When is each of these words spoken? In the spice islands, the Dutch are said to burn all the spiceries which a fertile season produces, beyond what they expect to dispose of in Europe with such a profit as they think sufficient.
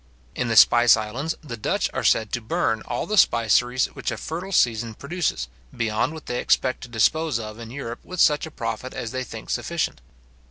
In 0.33 0.47
the 0.47 0.55
spice 0.55 0.97
islands, 0.97 1.35
the 1.43 1.55
Dutch 1.55 1.87
are 1.93 2.03
said 2.03 2.31
to 2.33 2.41
burn 2.41 2.81
all 2.87 3.05
the 3.05 3.19
spiceries 3.19 3.85
which 3.93 4.09
a 4.09 4.17
fertile 4.17 4.51
season 4.51 4.95
produces, 4.95 5.47
beyond 5.77 6.15
what 6.15 6.25
they 6.25 6.39
expect 6.39 6.81
to 6.81 6.89
dispose 6.89 7.37
of 7.37 7.59
in 7.59 7.69
Europe 7.69 7.99
with 8.03 8.19
such 8.19 8.47
a 8.47 8.49
profit 8.49 8.95
as 8.95 9.11
they 9.11 9.23
think 9.23 9.51
sufficient. 9.51 10.01